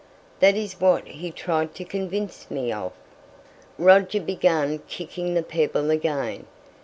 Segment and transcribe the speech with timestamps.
[0.39, 2.91] "That is what he tried to convince me of."
[3.77, 6.47] Roger began kicking the pebble again.